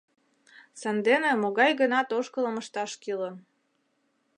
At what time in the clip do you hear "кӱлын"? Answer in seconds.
3.03-3.35